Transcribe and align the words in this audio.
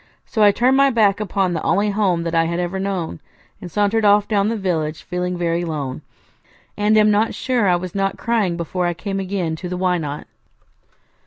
So 0.25 0.41
I 0.41 0.51
turned 0.51 0.75
my 0.75 0.89
back 0.89 1.19
upon 1.19 1.53
the 1.53 1.61
only 1.61 1.91
home 1.91 2.23
that 2.23 2.33
I 2.33 2.45
had 2.45 2.59
ever 2.59 2.79
known, 2.79 3.19
and 3.61 3.69
sauntered 3.71 4.03
off 4.03 4.27
down 4.27 4.47
the 4.47 4.57
village, 4.57 5.03
feeling 5.03 5.37
very 5.37 5.63
lone, 5.63 6.01
and 6.75 6.97
am 6.97 7.11
not 7.11 7.35
sure 7.35 7.67
I 7.67 7.75
was 7.75 7.93
not 7.93 8.17
crying 8.17 8.57
before 8.57 8.87
I 8.87 8.95
came 8.95 9.19
again 9.19 9.55
to 9.57 9.69
the 9.69 9.77
Why 9.77 9.99
Not? 9.99 10.25